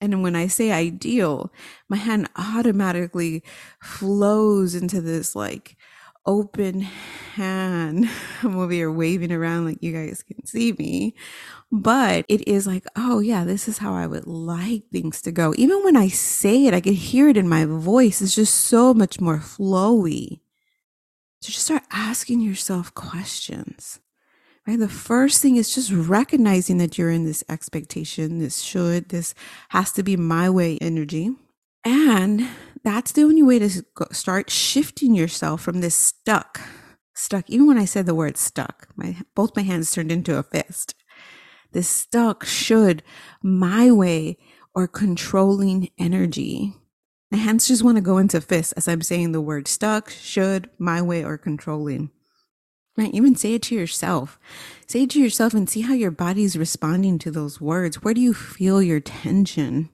And 0.00 0.22
when 0.22 0.36
I 0.36 0.46
say 0.46 0.72
ideal, 0.72 1.52
my 1.88 1.96
hand 1.96 2.30
automatically 2.36 3.42
flows 3.82 4.74
into 4.74 5.00
this 5.00 5.34
like 5.34 5.76
open 6.26 6.80
hand. 6.80 8.08
I'm 8.42 8.58
over 8.58 8.72
here 8.72 8.90
waving 8.90 9.32
around 9.32 9.66
like 9.66 9.82
you 9.82 9.92
guys 9.92 10.22
can 10.22 10.44
see 10.46 10.72
me. 10.72 11.14
But 11.72 12.24
it 12.28 12.46
is 12.48 12.66
like, 12.66 12.84
oh 12.96 13.20
yeah, 13.20 13.44
this 13.44 13.68
is 13.68 13.78
how 13.78 13.94
I 13.94 14.06
would 14.06 14.26
like 14.26 14.84
things 14.90 15.22
to 15.22 15.32
go. 15.32 15.54
Even 15.56 15.84
when 15.84 15.96
I 15.96 16.08
say 16.08 16.66
it, 16.66 16.74
I 16.74 16.80
can 16.80 16.94
hear 16.94 17.28
it 17.28 17.36
in 17.36 17.48
my 17.48 17.64
voice. 17.64 18.20
It's 18.20 18.34
just 18.34 18.54
so 18.54 18.92
much 18.92 19.20
more 19.20 19.38
flowy. 19.38 20.40
So 21.40 21.52
just 21.52 21.64
start 21.64 21.84
asking 21.90 22.40
yourself 22.40 22.94
questions. 22.94 24.00
Right? 24.66 24.78
The 24.78 24.88
first 24.88 25.40
thing 25.40 25.56
is 25.56 25.74
just 25.74 25.90
recognizing 25.90 26.78
that 26.78 26.98
you're 26.98 27.10
in 27.10 27.24
this 27.24 27.42
expectation, 27.48 28.40
this 28.40 28.60
should, 28.60 29.08
this 29.08 29.34
has 29.70 29.90
to 29.92 30.02
be 30.02 30.16
my 30.16 30.50
way 30.50 30.76
energy. 30.80 31.30
And 31.82 32.46
that's 32.82 33.12
the 33.12 33.22
only 33.22 33.42
way 33.42 33.58
to 33.58 33.84
start 34.12 34.50
shifting 34.50 35.14
yourself 35.14 35.60
from 35.60 35.80
this 35.80 35.94
stuck, 35.94 36.60
stuck. 37.14 37.48
Even 37.50 37.66
when 37.66 37.78
I 37.78 37.84
said 37.84 38.06
the 38.06 38.14
word 38.14 38.36
stuck, 38.36 38.88
my 38.96 39.16
both 39.34 39.56
my 39.56 39.62
hands 39.62 39.92
turned 39.92 40.12
into 40.12 40.38
a 40.38 40.42
fist. 40.42 40.94
This 41.72 41.88
stuck 41.88 42.44
should 42.44 43.02
my 43.42 43.90
way 43.90 44.38
or 44.74 44.88
controlling 44.88 45.90
energy. 45.98 46.74
My 47.30 47.38
hands 47.38 47.68
just 47.68 47.84
want 47.84 47.96
to 47.96 48.02
go 48.02 48.18
into 48.18 48.40
fists 48.40 48.72
as 48.72 48.88
I'm 48.88 49.02
saying 49.02 49.32
the 49.32 49.40
word 49.40 49.68
stuck, 49.68 50.10
should, 50.10 50.68
my 50.78 51.00
way, 51.00 51.24
or 51.24 51.38
controlling. 51.38 52.10
Right? 52.96 53.14
Even 53.14 53.36
say 53.36 53.54
it 53.54 53.62
to 53.62 53.74
yourself. 53.74 54.38
Say 54.88 55.04
it 55.04 55.10
to 55.10 55.20
yourself 55.20 55.54
and 55.54 55.70
see 55.70 55.82
how 55.82 55.94
your 55.94 56.10
body's 56.10 56.58
responding 56.58 57.18
to 57.20 57.30
those 57.30 57.60
words. 57.60 58.02
Where 58.02 58.14
do 58.14 58.20
you 58.20 58.34
feel 58.34 58.82
your 58.82 59.00
tension? 59.00 59.90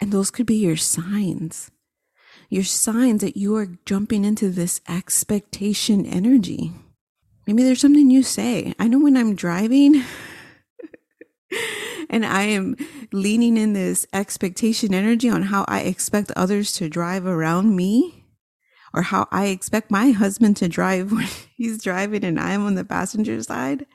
And 0.00 0.12
those 0.12 0.30
could 0.30 0.46
be 0.46 0.56
your 0.56 0.76
signs. 0.76 1.70
Your 2.48 2.64
signs 2.64 3.22
that 3.22 3.36
you 3.36 3.56
are 3.56 3.78
jumping 3.86 4.24
into 4.24 4.50
this 4.50 4.80
expectation 4.88 6.06
energy. 6.06 6.72
Maybe 7.46 7.62
there's 7.62 7.80
something 7.80 8.10
you 8.10 8.22
say. 8.22 8.74
I 8.78 8.88
know 8.88 8.98
when 8.98 9.16
I'm 9.16 9.34
driving 9.34 10.04
and 12.10 12.26
I 12.26 12.42
am 12.42 12.76
leaning 13.12 13.56
in 13.56 13.72
this 13.72 14.06
expectation 14.12 14.94
energy 14.94 15.28
on 15.28 15.42
how 15.42 15.64
I 15.68 15.80
expect 15.80 16.32
others 16.32 16.72
to 16.72 16.88
drive 16.88 17.26
around 17.26 17.74
me 17.74 18.24
or 18.92 19.02
how 19.02 19.28
I 19.30 19.46
expect 19.46 19.90
my 19.90 20.10
husband 20.10 20.56
to 20.58 20.68
drive 20.68 21.12
when 21.12 21.28
he's 21.56 21.82
driving 21.82 22.24
and 22.24 22.40
I'm 22.40 22.64
on 22.66 22.74
the 22.74 22.84
passenger 22.84 23.42
side. 23.42 23.86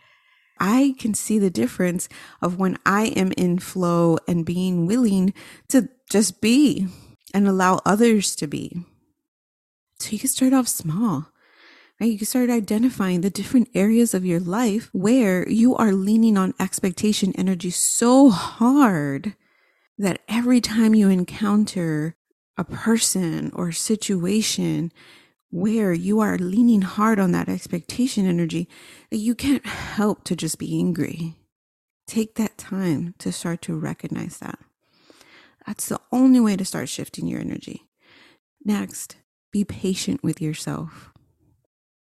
I 0.59 0.95
can 0.99 1.13
see 1.13 1.39
the 1.39 1.49
difference 1.49 2.07
of 2.41 2.59
when 2.59 2.77
I 2.85 3.05
am 3.07 3.31
in 3.33 3.59
flow 3.59 4.17
and 4.27 4.45
being 4.45 4.85
willing 4.85 5.33
to 5.69 5.89
just 6.09 6.41
be 6.41 6.87
and 7.33 7.47
allow 7.47 7.79
others 7.85 8.35
to 8.37 8.47
be. 8.47 8.85
So 9.99 10.11
you 10.11 10.19
can 10.19 10.29
start 10.29 10.53
off 10.53 10.67
small, 10.67 11.27
right? 11.99 12.11
You 12.11 12.17
can 12.17 12.27
start 12.27 12.49
identifying 12.49 13.21
the 13.21 13.29
different 13.29 13.69
areas 13.73 14.13
of 14.13 14.25
your 14.25 14.39
life 14.39 14.89
where 14.93 15.47
you 15.47 15.75
are 15.75 15.93
leaning 15.93 16.37
on 16.37 16.53
expectation 16.59 17.33
energy 17.37 17.69
so 17.69 18.29
hard 18.29 19.35
that 19.97 20.21
every 20.27 20.59
time 20.59 20.95
you 20.95 21.09
encounter 21.09 22.15
a 22.57 22.63
person 22.63 23.51
or 23.53 23.71
situation 23.71 24.91
where 25.51 25.93
you 25.93 26.19
are 26.21 26.37
leaning 26.37 26.81
hard 26.81 27.19
on 27.19 27.31
that 27.33 27.49
expectation 27.49 28.25
energy, 28.25 28.67
that 29.11 29.17
you 29.17 29.35
can't 29.35 29.65
help 29.65 30.23
to 30.23 30.35
just 30.35 30.57
be 30.57 30.79
angry. 30.79 31.35
Take 32.07 32.35
that 32.35 32.57
time 32.57 33.13
to 33.19 33.31
start 33.31 33.61
to 33.63 33.75
recognize 33.75 34.37
that. 34.39 34.59
That's 35.67 35.87
the 35.87 35.99
only 36.11 36.39
way 36.39 36.55
to 36.55 36.65
start 36.65 36.89
shifting 36.89 37.27
your 37.27 37.39
energy. 37.39 37.83
Next, 38.63 39.17
be 39.51 39.63
patient 39.63 40.23
with 40.23 40.41
yourself. 40.41 41.11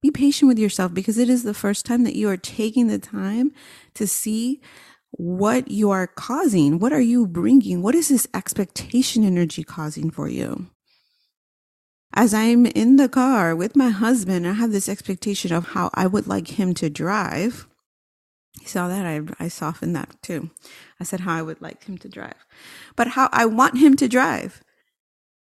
Be 0.01 0.11
patient 0.11 0.49
with 0.49 0.59
yourself 0.59 0.95
because 0.95 1.19
it 1.19 1.29
is 1.29 1.43
the 1.43 1.55
first 1.55 1.87
time 1.87 2.05
that 2.05 2.17
you 2.17 2.29
are 2.29 2.37
taking 2.37 2.87
the 2.87 2.99
time 2.99 3.53
to 3.95 4.07
see 4.07 4.61
what 5.11 5.71
you 5.71 5.91
are 5.91 6.07
causing. 6.07 6.79
What 6.79 6.93
are 6.93 7.01
you 7.01 7.27
bringing? 7.27 7.83
What 7.83 7.95
is 7.95 8.09
this 8.09 8.27
expectation 8.35 9.25
energy 9.25 9.65
causing 9.65 10.11
for 10.11 10.29
you? 10.29 10.67
As 12.15 12.33
I'm 12.33 12.65
in 12.65 12.97
the 12.97 13.09
car 13.09 13.57
with 13.57 13.75
my 13.75 13.91
husband, 13.91 14.47
I 14.47 14.53
have 14.53 14.71
this 14.71 14.89
expectation 14.89 15.53
of 15.53 15.69
how 15.69 15.91
I 15.95 16.07
would 16.07 16.29
like 16.29 16.59
him 16.59 16.73
to 16.75 16.89
drive. 16.89 17.67
You 18.61 18.69
saw 18.69 18.87
that? 18.87 19.05
I, 19.05 19.21
I 19.45 19.49
softened 19.49 19.97
that 19.97 20.15
too. 20.23 20.51
I 21.01 21.05
said 21.05 21.21
how 21.21 21.35
I 21.35 21.43
would 21.43 21.61
like 21.61 21.85
him 21.85 21.99
to 21.99 22.09
drive, 22.09 22.47
but 22.95 23.09
how 23.09 23.29
I 23.33 23.47
want 23.47 23.79
him 23.79 23.97
to 23.97 24.09
drive. 24.09 24.63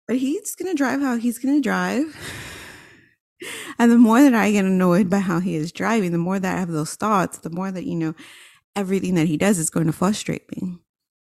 But 0.09 0.17
he's 0.17 0.55
going 0.55 0.71
to 0.71 0.77
drive 0.77 1.01
how 1.01 1.17
he's 1.17 1.39
going 1.39 1.55
to 1.55 1.61
drive. 1.61 2.17
And 3.79 3.93
the 3.93 3.99
more 3.99 4.23
that 4.23 4.33
I 4.33 4.51
get 4.51 4.65
annoyed 4.65 5.11
by 5.11 5.19
how 5.19 5.41
he 5.41 5.57
is 5.57 5.71
driving, 5.71 6.11
the 6.11 6.17
more 6.17 6.41
that 6.41 6.57
I 6.57 6.59
have 6.59 6.71
those 6.71 6.95
thoughts, 6.95 7.37
the 7.37 7.51
more 7.51 7.71
that, 7.71 7.85
you 7.85 7.95
know, 7.95 8.15
everything 8.75 9.15
that 9.17 9.27
he 9.27 9.37
does 9.37 9.59
is 9.59 9.69
going 9.69 9.85
to 9.85 9.93
frustrate 9.93 10.51
me. 10.57 10.79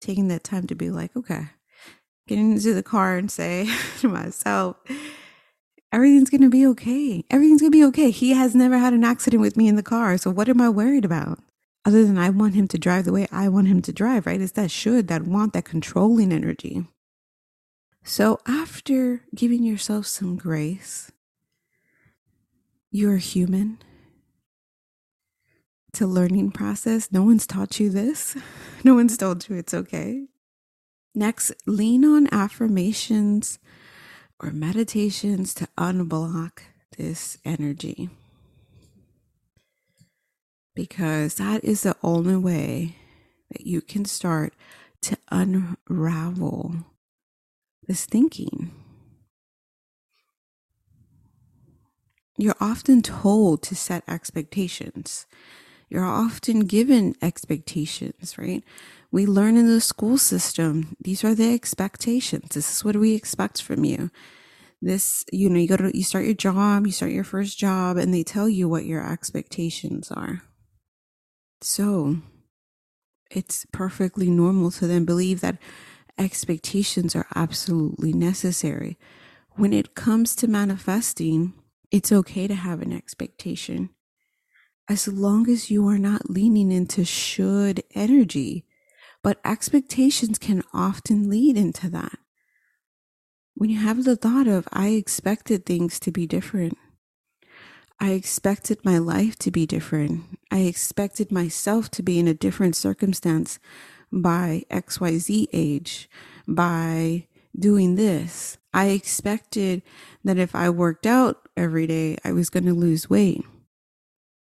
Taking 0.00 0.28
that 0.28 0.44
time 0.44 0.68
to 0.68 0.76
be 0.76 0.90
like, 0.90 1.16
okay, 1.16 1.48
getting 2.28 2.52
into 2.52 2.74
the 2.74 2.82
car 2.82 3.16
and 3.16 3.30
say 3.30 3.68
to 4.00 4.08
myself, 4.08 4.76
everything's 5.92 6.30
going 6.30 6.42
to 6.42 6.50
be 6.50 6.66
okay. 6.66 7.24
Everything's 7.30 7.60
going 7.60 7.72
to 7.72 7.78
be 7.78 7.84
okay. 7.84 8.10
He 8.10 8.30
has 8.30 8.54
never 8.54 8.78
had 8.78 8.92
an 8.92 9.04
accident 9.04 9.40
with 9.40 9.56
me 9.56 9.68
in 9.68 9.76
the 9.76 9.82
car. 9.82 10.16
So 10.18 10.30
what 10.30 10.48
am 10.48 10.60
I 10.60 10.68
worried 10.68 11.04
about? 11.04 11.40
Other 11.84 12.04
than 12.04 12.18
I 12.18 12.30
want 12.30 12.54
him 12.54 12.68
to 12.68 12.78
drive 12.78 13.06
the 13.06 13.12
way 13.12 13.26
I 13.32 13.48
want 13.48 13.68
him 13.68 13.80
to 13.82 13.92
drive, 13.92 14.26
right? 14.26 14.40
It's 14.40 14.52
that 14.52 14.70
should, 14.70 15.08
that 15.08 15.22
want, 15.22 15.54
that 15.54 15.64
controlling 15.64 16.32
energy. 16.32 16.84
So 18.04 18.40
after 18.46 19.22
giving 19.34 19.62
yourself 19.62 20.06
some 20.06 20.36
grace, 20.36 21.10
you're 22.90 23.18
human. 23.18 23.78
It's 25.88 26.00
a 26.00 26.06
learning 26.06 26.52
process. 26.52 27.10
No 27.10 27.22
one's 27.22 27.46
taught 27.46 27.80
you 27.80 27.90
this. 27.90 28.36
No 28.84 28.94
one's 28.94 29.16
told 29.16 29.48
you 29.48 29.56
it's 29.56 29.74
okay. 29.74 30.28
Next, 31.14 31.52
lean 31.66 32.04
on 32.04 32.28
affirmations 32.32 33.58
or 34.40 34.50
meditations 34.50 35.54
to 35.54 35.68
unblock 35.76 36.60
this 36.96 37.38
energy. 37.44 38.10
Because 40.74 41.34
that 41.36 41.64
is 41.64 41.82
the 41.82 41.96
only 42.02 42.36
way 42.36 42.96
that 43.50 43.66
you 43.66 43.80
can 43.80 44.04
start 44.04 44.54
to 45.02 45.16
unravel 45.30 46.84
this 47.86 48.04
thinking. 48.04 48.70
you're 52.38 52.56
often 52.60 53.02
told 53.02 53.62
to 53.64 53.74
set 53.74 54.04
expectations. 54.08 55.26
You're 55.88 56.04
often 56.04 56.60
given 56.60 57.14
expectations, 57.22 58.36
right? 58.36 58.62
We 59.10 59.24
learn 59.24 59.56
in 59.56 59.66
the 59.66 59.80
school 59.80 60.18
system, 60.18 60.96
these 61.00 61.24
are 61.24 61.34
the 61.34 61.54
expectations. 61.54 62.50
This 62.50 62.70
is 62.70 62.84
what 62.84 62.96
we 62.96 63.14
expect 63.14 63.62
from 63.62 63.84
you. 63.84 64.10
This, 64.82 65.24
you 65.32 65.48
know, 65.48 65.58
you 65.58 65.66
go 65.66 65.76
to, 65.76 65.96
you 65.96 66.04
start 66.04 66.26
your 66.26 66.34
job, 66.34 66.86
you 66.86 66.92
start 66.92 67.10
your 67.10 67.24
first 67.24 67.58
job, 67.58 67.96
and 67.96 68.12
they 68.12 68.22
tell 68.22 68.48
you 68.48 68.68
what 68.68 68.84
your 68.84 69.04
expectations 69.04 70.10
are. 70.10 70.42
So 71.62 72.18
it's 73.30 73.66
perfectly 73.72 74.30
normal 74.30 74.70
to 74.72 74.86
then 74.86 75.04
believe 75.04 75.40
that 75.40 75.58
expectations 76.18 77.16
are 77.16 77.26
absolutely 77.34 78.12
necessary. 78.12 78.98
When 79.52 79.72
it 79.72 79.94
comes 79.94 80.36
to 80.36 80.48
manifesting, 80.48 81.54
it's 81.90 82.12
okay 82.12 82.46
to 82.46 82.54
have 82.54 82.82
an 82.82 82.92
expectation 82.92 83.90
as 84.88 85.06
long 85.06 85.48
as 85.48 85.70
you 85.70 85.86
are 85.86 85.98
not 85.98 86.30
leaning 86.30 86.72
into 86.72 87.04
should 87.04 87.82
energy. 87.94 88.64
But 89.22 89.40
expectations 89.44 90.38
can 90.38 90.62
often 90.72 91.28
lead 91.28 91.56
into 91.56 91.90
that. 91.90 92.18
When 93.54 93.70
you 93.70 93.78
have 93.78 94.04
the 94.04 94.16
thought 94.16 94.46
of, 94.46 94.68
I 94.72 94.88
expected 94.88 95.66
things 95.66 95.98
to 96.00 96.12
be 96.12 96.26
different, 96.26 96.78
I 98.00 98.12
expected 98.12 98.84
my 98.84 98.98
life 98.98 99.36
to 99.40 99.50
be 99.50 99.66
different, 99.66 100.38
I 100.52 100.60
expected 100.60 101.32
myself 101.32 101.90
to 101.90 102.02
be 102.02 102.20
in 102.20 102.28
a 102.28 102.34
different 102.34 102.76
circumstance 102.76 103.58
by 104.12 104.62
XYZ 104.70 105.48
age, 105.52 106.08
by 106.46 107.26
doing 107.58 107.96
this. 107.96 108.58
I 108.72 108.90
expected 108.90 109.82
that 110.22 110.38
if 110.38 110.54
I 110.54 110.70
worked 110.70 111.06
out 111.06 111.48
every 111.56 111.88
day, 111.88 112.16
I 112.24 112.30
was 112.30 112.50
going 112.50 112.66
to 112.66 112.72
lose 112.72 113.10
weight. 113.10 113.44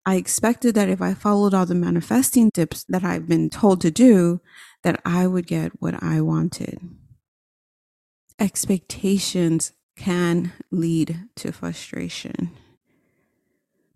I 0.08 0.14
expected 0.14 0.76
that 0.76 0.88
if 0.88 1.02
I 1.02 1.14
followed 1.14 1.52
all 1.52 1.66
the 1.66 1.74
manifesting 1.74 2.52
tips 2.52 2.84
that 2.84 3.02
I've 3.02 3.26
been 3.26 3.50
told 3.50 3.80
to 3.80 3.90
do, 3.90 4.40
that 4.84 5.00
I 5.04 5.26
would 5.26 5.48
get 5.48 5.82
what 5.82 6.00
I 6.00 6.20
wanted. 6.20 6.78
Expectations 8.38 9.72
can 9.96 10.52
lead 10.70 11.24
to 11.34 11.50
frustration. 11.50 12.52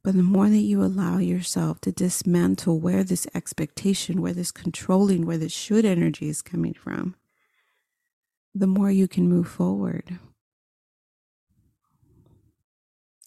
But 0.03 0.17
the 0.17 0.25
more 0.25 0.49
that 0.49 0.57
you 0.57 0.83
allow 0.83 1.19
yourself 1.19 1.81
to 1.83 1.93
dismantle 1.93 2.81
where 2.81 3.05
this 3.05 3.29
expectation, 3.33 4.21
where 4.21 4.33
this 4.33 4.51
controlling, 4.51 5.27
where 5.27 5.39
this 5.39 5.53
should 5.53 5.85
energy 5.85 6.29
is 6.29 6.43
coming 6.43 6.75
from, 6.75 7.15
the 8.53 8.67
more 8.67 8.91
you 8.91 9.07
can 9.07 9.29
move 9.29 9.47
forward. 9.47 10.19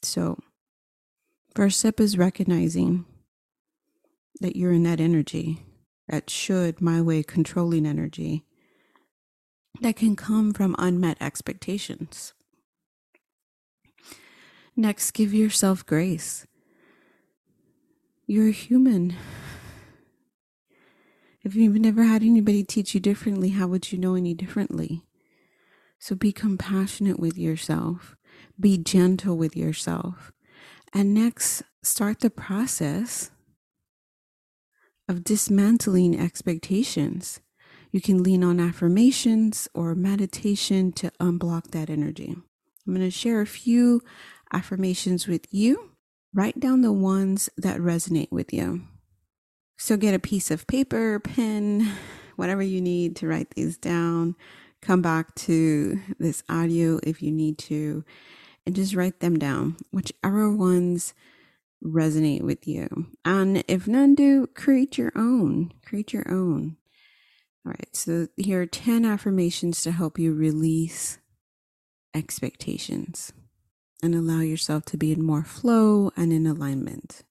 So, 0.01 0.37
first 1.55 1.79
step 1.79 1.99
is 1.99 2.17
recognizing 2.17 3.05
that 4.41 4.55
you're 4.55 4.73
in 4.73 4.83
that 4.83 4.99
energy, 4.99 5.65
that 6.09 6.29
should, 6.29 6.81
my 6.81 7.01
way, 7.01 7.23
controlling 7.23 7.85
energy 7.85 8.45
that 9.81 9.95
can 9.95 10.15
come 10.15 10.53
from 10.53 10.75
unmet 10.77 11.17
expectations. 11.19 12.33
Next, 14.75 15.11
give 15.11 15.33
yourself 15.33 15.85
grace. 15.85 16.47
You're 18.25 18.49
a 18.49 18.51
human. 18.51 19.15
If 21.43 21.55
you've 21.55 21.75
never 21.75 22.03
had 22.03 22.23
anybody 22.23 22.63
teach 22.63 22.93
you 22.93 22.99
differently, 22.99 23.49
how 23.49 23.67
would 23.67 23.91
you 23.91 23.97
know 23.97 24.15
any 24.15 24.33
differently? 24.33 25.03
So 25.99 26.15
be 26.15 26.31
compassionate 26.31 27.19
with 27.19 27.37
yourself, 27.37 28.15
be 28.59 28.77
gentle 28.77 29.37
with 29.37 29.55
yourself. 29.55 30.31
And 30.93 31.13
next, 31.13 31.63
start 31.81 32.19
the 32.19 32.29
process 32.29 33.31
of 35.09 35.23
dismantling 35.23 36.19
expectations. 36.19 37.39
You 37.91 38.01
can 38.01 38.23
lean 38.23 38.43
on 38.43 38.59
affirmations 38.59 39.67
or 39.73 39.95
meditation 39.95 40.91
to 40.93 41.11
unblock 41.19 41.71
that 41.71 41.89
energy. 41.89 42.35
I'm 42.85 42.93
going 42.93 43.05
to 43.05 43.11
share 43.11 43.41
a 43.41 43.47
few 43.47 44.01
affirmations 44.51 45.27
with 45.27 45.47
you 45.51 45.93
write 46.33 46.59
down 46.59 46.81
the 46.81 46.91
ones 46.91 47.49
that 47.57 47.79
resonate 47.79 48.31
with 48.31 48.51
you. 48.51 48.81
So 49.77 49.97
get 49.97 50.15
a 50.15 50.19
piece 50.19 50.49
of 50.49 50.67
paper, 50.67 51.19
pen, 51.19 51.91
whatever 52.35 52.61
you 52.61 52.81
need 52.81 53.15
to 53.17 53.27
write 53.27 53.51
these 53.51 53.77
down. 53.77 54.35
Come 54.81 55.01
back 55.01 55.33
to 55.35 55.99
this 56.19 56.43
audio 56.49 56.99
if 57.03 57.21
you 57.21 57.31
need 57.31 57.57
to, 57.59 58.03
and 58.65 58.75
just 58.75 58.95
write 58.95 59.19
them 59.19 59.37
down, 59.37 59.77
whichever 59.91 60.51
ones 60.51 61.13
resonate 61.83 62.41
with 62.41 62.67
you. 62.67 63.07
And 63.25 63.63
if 63.67 63.87
none 63.87 64.15
do, 64.15 64.47
create 64.47 64.97
your 64.97 65.11
own. 65.15 65.73
Create 65.85 66.13
your 66.13 66.29
own. 66.29 66.77
All 67.65 67.71
right, 67.71 67.95
so 67.95 68.27
here 68.37 68.61
are 68.61 68.65
10 68.65 69.05
affirmations 69.05 69.81
to 69.83 69.91
help 69.91 70.19
you 70.19 70.33
release 70.33 71.19
expectations 72.13 73.33
and 74.01 74.13
allow 74.13 74.41
yourself 74.41 74.83
to 74.85 74.97
be 74.97 75.11
in 75.13 75.23
more 75.23 75.43
flow 75.43 76.11
and 76.17 76.33
in 76.33 76.45
alignment. 76.45 77.23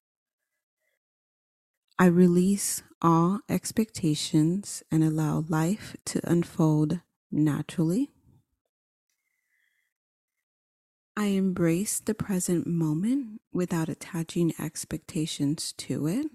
I 1.99 2.07
release 2.07 2.81
all 3.01 3.41
expectations 3.47 4.81
and 4.91 5.03
allow 5.03 5.45
life 5.47 5.95
to 6.05 6.19
unfold 6.23 7.01
naturally. 7.31 8.12
I 11.15 11.25
embrace 11.25 11.99
the 11.99 12.15
present 12.15 12.65
moment 12.65 13.41
without 13.51 13.87
attaching 13.87 14.53
expectations 14.59 15.73
to 15.73 16.07
it. 16.07 16.27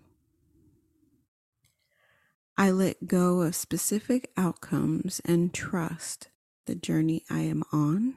I 2.57 2.71
let 2.71 3.07
go 3.07 3.43
of 3.43 3.55
specific 3.57 4.31
outcomes 4.37 5.21
and 5.25 5.53
trust 5.53 6.29
the 6.67 6.75
journey 6.75 7.25
I 7.29 7.41
am 7.41 7.65
on. 7.73 8.15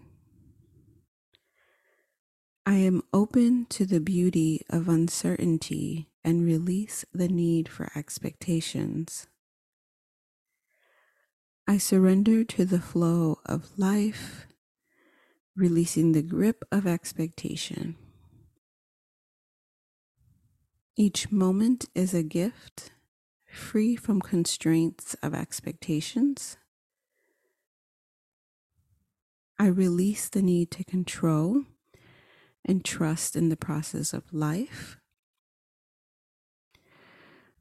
I 2.66 2.76
am 2.76 3.02
open 3.12 3.66
to 3.70 3.86
the 3.86 4.00
beauty 4.00 4.62
of 4.70 4.88
uncertainty 4.88 6.10
and 6.24 6.46
release 6.46 7.06
the 7.12 7.28
need 7.28 7.68
for 7.68 7.92
expectations. 7.96 9.28
I 11.68 11.80
surrender 11.80 12.44
to 12.44 12.66
the 12.66 12.80
flow 12.80 13.40
of 13.46 13.78
life, 13.78 14.46
releasing 15.62 16.12
the 16.12 16.24
grip 16.24 16.66
of 16.72 16.88
expectation. 16.88 17.96
Each 20.98 21.32
moment 21.32 21.86
is 21.94 22.16
a 22.16 22.24
gift, 22.24 22.90
free 23.46 23.96
from 23.96 24.22
constraints 24.22 25.14
of 25.22 25.36
expectations. 25.36 26.58
I 29.60 29.68
release 29.68 30.30
the 30.30 30.42
need 30.42 30.72
to 30.72 30.84
control 30.84 31.66
and 32.66 32.84
trust 32.84 33.36
in 33.36 33.50
the 33.50 33.56
process 33.56 34.14
of 34.14 34.34
life. 34.34 34.98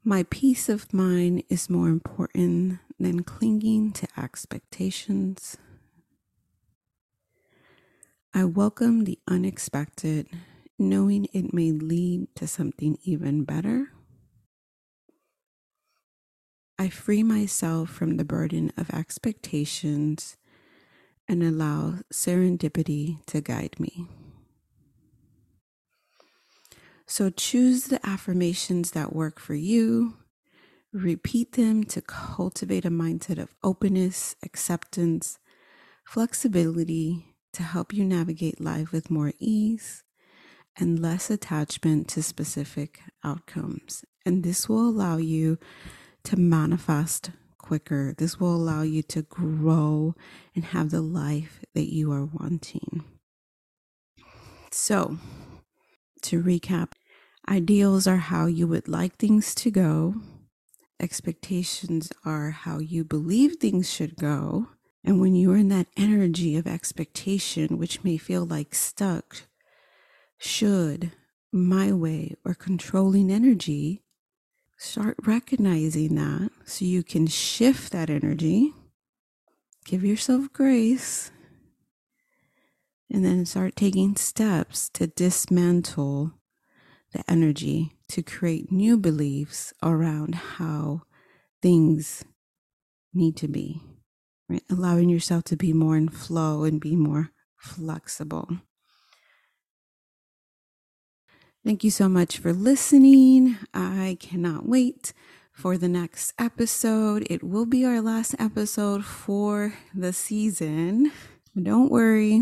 My 0.03 0.25
peace 0.31 0.69
of 0.69 0.91
mind 0.91 1.43
is 1.49 1.69
more 1.69 1.89
important 1.89 2.79
than 2.99 3.21
clinging 3.21 3.91
to 3.91 4.07
expectations. 4.17 5.57
I 8.33 8.45
welcome 8.45 9.03
the 9.03 9.19
unexpected, 9.27 10.29
knowing 10.79 11.27
it 11.33 11.53
may 11.53 11.73
lead 11.73 12.33
to 12.35 12.47
something 12.47 12.97
even 13.03 13.43
better. 13.43 13.91
I 16.79 16.87
free 16.87 17.23
myself 17.23 17.89
from 17.89 18.15
the 18.15 18.23
burden 18.23 18.71
of 18.77 18.89
expectations 18.91 20.37
and 21.27 21.43
allow 21.43 21.99
serendipity 22.11 23.23
to 23.25 23.41
guide 23.41 23.77
me. 23.81 24.07
So 27.05 27.29
choose 27.29 27.85
the 27.85 27.99
affirmations 28.07 28.91
that 28.91 29.13
work 29.13 29.39
for 29.41 29.55
you. 29.55 30.19
Repeat 30.93 31.51
them 31.53 31.83
to 31.83 32.01
cultivate 32.01 32.85
a 32.85 32.89
mindset 32.89 33.39
of 33.39 33.53
openness, 33.61 34.37
acceptance, 34.41 35.37
flexibility 36.05 37.30
to 37.53 37.63
help 37.63 37.93
you 37.93 38.03
navigate 38.03 38.61
life 38.61 38.91
with 38.91 39.11
more 39.11 39.33
ease 39.39 40.03
and 40.77 40.99
less 40.99 41.29
attachment 41.29 42.07
to 42.09 42.23
specific 42.23 43.01
outcomes. 43.23 44.05
And 44.25 44.43
this 44.43 44.69
will 44.69 44.87
allow 44.87 45.17
you 45.17 45.57
to 46.23 46.37
manifest 46.37 47.31
quicker. 47.57 48.13
This 48.17 48.39
will 48.39 48.55
allow 48.55 48.83
you 48.83 49.01
to 49.03 49.21
grow 49.23 50.15
and 50.55 50.65
have 50.65 50.91
the 50.91 51.01
life 51.01 51.63
that 51.73 51.91
you 51.91 52.11
are 52.11 52.25
wanting. 52.25 53.03
So, 54.71 55.17
to 56.21 56.41
recap, 56.41 56.93
Ideals 57.49 58.05
are 58.07 58.17
how 58.17 58.45
you 58.45 58.67
would 58.67 58.87
like 58.87 59.17
things 59.17 59.55
to 59.55 59.71
go. 59.71 60.15
Expectations 60.99 62.11
are 62.23 62.51
how 62.51 62.77
you 62.77 63.03
believe 63.03 63.55
things 63.55 63.91
should 63.91 64.15
go. 64.15 64.67
And 65.03 65.19
when 65.19 65.35
you're 65.35 65.57
in 65.57 65.69
that 65.69 65.87
energy 65.97 66.55
of 66.57 66.67
expectation, 66.67 67.77
which 67.77 68.03
may 68.03 68.17
feel 68.17 68.45
like 68.45 68.75
stuck, 68.75 69.43
should, 70.37 71.11
my 71.51 71.91
way 71.91 72.35
or 72.45 72.53
controlling 72.53 73.31
energy, 73.31 74.03
start 74.77 75.15
recognizing 75.23 76.15
that 76.15 76.51
so 76.65 76.85
you 76.85 77.03
can 77.03 77.27
shift 77.27 77.91
that 77.91 78.09
energy. 78.09 78.73
Give 79.85 80.03
yourself 80.03 80.53
grace 80.53 81.31
and 83.11 83.25
then 83.25 83.45
start 83.45 83.75
taking 83.75 84.15
steps 84.15 84.87
to 84.89 85.07
dismantle 85.07 86.31
the 87.11 87.29
energy 87.29 87.93
to 88.07 88.21
create 88.23 88.71
new 88.71 88.97
beliefs 88.97 89.73
around 89.83 90.35
how 90.35 91.01
things 91.61 92.23
need 93.13 93.35
to 93.37 93.47
be, 93.47 93.81
right? 94.51 94.63
Allowing 94.69 95.09
yourself 95.09 95.43
to 95.45 95.55
be 95.55 95.73
more 95.73 95.95
in 95.95 96.09
flow 96.09 96.63
and 96.63 96.79
be 96.79 96.95
more 96.95 97.31
flexible. 97.57 98.49
Thank 101.63 101.83
you 101.83 101.91
so 101.91 102.09
much 102.09 102.37
for 102.37 102.53
listening. 102.53 103.57
I 103.73 104.17
cannot 104.19 104.67
wait 104.67 105.13
for 105.51 105.77
the 105.77 105.87
next 105.87 106.33
episode. 106.39 107.27
It 107.29 107.43
will 107.43 107.67
be 107.67 107.85
our 107.85 108.01
last 108.01 108.35
episode 108.39 109.05
for 109.05 109.73
the 109.93 110.11
season. 110.11 111.11
Don't 111.61 111.91
worry, 111.91 112.41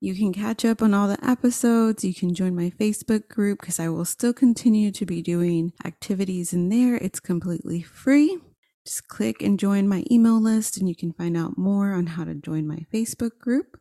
you 0.00 0.14
can 0.14 0.32
catch 0.32 0.64
up 0.64 0.82
on 0.82 0.94
all 0.94 1.08
the 1.08 1.24
episodes. 1.24 2.04
You 2.04 2.14
can 2.14 2.34
join 2.34 2.54
my 2.54 2.70
Facebook 2.70 3.28
group 3.28 3.60
because 3.60 3.80
I 3.80 3.88
will 3.88 4.04
still 4.04 4.32
continue 4.32 4.92
to 4.92 5.06
be 5.06 5.22
doing 5.22 5.72
activities 5.84 6.52
in 6.52 6.68
there. 6.68 6.96
It's 6.96 7.20
completely 7.20 7.82
free. 7.82 8.38
Just 8.84 9.08
click 9.08 9.42
and 9.42 9.58
join 9.58 9.88
my 9.88 10.04
email 10.10 10.40
list, 10.40 10.76
and 10.76 10.88
you 10.88 10.96
can 10.96 11.12
find 11.12 11.36
out 11.36 11.56
more 11.56 11.92
on 11.92 12.06
how 12.06 12.24
to 12.24 12.34
join 12.34 12.66
my 12.66 12.86
Facebook 12.92 13.38
group. 13.38 13.78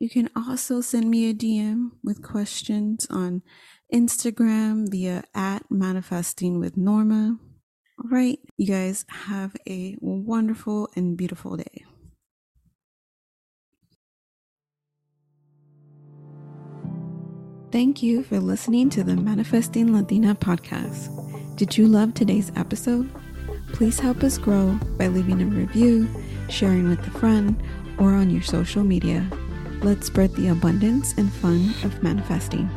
You 0.00 0.08
can 0.08 0.30
also 0.34 0.80
send 0.80 1.10
me 1.10 1.28
a 1.28 1.34
DM 1.34 1.90
with 2.02 2.22
questions 2.22 3.06
on 3.10 3.42
Instagram 3.92 4.90
via 4.90 5.24
at 5.34 5.70
manifesting 5.70 6.58
with 6.58 6.76
Norma. 6.76 7.38
All 8.02 8.10
right, 8.10 8.38
you 8.56 8.66
guys 8.66 9.04
have 9.08 9.54
a 9.68 9.96
wonderful 10.00 10.88
and 10.96 11.16
beautiful 11.18 11.56
day. 11.56 11.84
Thank 17.70 18.02
you 18.02 18.24
for 18.24 18.40
listening 18.40 18.90
to 18.90 19.04
the 19.04 19.14
Manifesting 19.14 19.94
Latina 19.94 20.34
podcast. 20.34 21.56
Did 21.56 21.76
you 21.76 21.86
love 21.86 22.14
today's 22.14 22.50
episode? 22.56 23.08
Please 23.72 23.98
help 23.98 24.22
us 24.22 24.38
grow 24.38 24.78
by 24.98 25.08
leaving 25.08 25.40
a 25.40 25.46
review, 25.46 26.08
sharing 26.48 26.88
with 26.88 27.06
a 27.06 27.18
friend, 27.18 27.60
or 27.98 28.12
on 28.12 28.30
your 28.30 28.42
social 28.42 28.84
media. 28.84 29.26
Let's 29.82 30.06
spread 30.06 30.34
the 30.34 30.48
abundance 30.48 31.14
and 31.16 31.32
fun 31.32 31.74
of 31.84 32.02
manifesting. 32.02 32.68